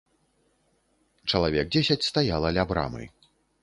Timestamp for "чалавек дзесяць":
1.29-2.01